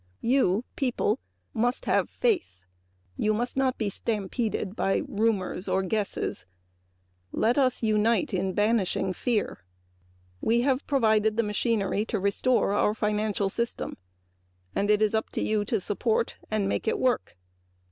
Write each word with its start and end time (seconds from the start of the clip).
You 0.23 0.63
people 0.75 1.19
must 1.53 1.85
have 1.85 2.09
faith; 2.09 2.57
you 3.17 3.35
must 3.35 3.55
not 3.55 3.77
be 3.77 3.87
stampeded 3.91 4.75
by 4.75 5.03
rumors 5.07 5.67
or 5.67 5.83
guesses. 5.83 6.47
Let 7.31 7.59
us 7.59 7.83
unite 7.83 8.33
in 8.33 8.53
banishing 8.53 9.13
fear. 9.13 9.63
We 10.41 10.61
have 10.61 10.87
provided 10.87 11.37
the 11.37 11.43
machinery 11.43 12.03
to 12.05 12.19
restore 12.19 12.73
our 12.73 12.95
financial 12.95 13.47
system; 13.47 13.95
it 14.73 15.03
is 15.03 15.13
up 15.13 15.29
to 15.33 15.41
you 15.43 15.63
to 15.65 15.79
support 15.79 16.35
and 16.49 16.67
make 16.67 16.87
it 16.87 16.97
work. 16.97 17.37